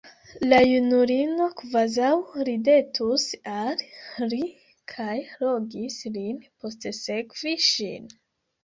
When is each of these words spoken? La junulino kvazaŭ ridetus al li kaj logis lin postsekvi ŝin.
La 0.51 0.59
junulino 0.69 1.49
kvazaŭ 1.59 2.09
ridetus 2.49 3.27
al 3.59 3.85
li 4.33 4.43
kaj 4.95 5.15
logis 5.45 6.03
lin 6.19 6.43
postsekvi 6.65 7.57
ŝin. 7.73 8.15